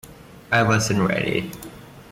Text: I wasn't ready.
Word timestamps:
I 0.51 0.63
wasn't 0.63 0.99
ready. 1.07 1.51